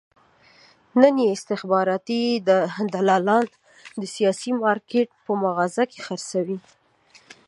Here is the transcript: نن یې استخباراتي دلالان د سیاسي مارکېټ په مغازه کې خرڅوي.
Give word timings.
نن 1.01 1.13
یې 1.23 1.27
استخباراتي 1.37 2.21
دلالان 2.93 3.45
د 4.01 4.03
سیاسي 4.15 4.51
مارکېټ 4.61 5.09
په 5.25 5.31
مغازه 5.43 5.83
کې 5.91 5.99
خرڅوي. 6.05 6.57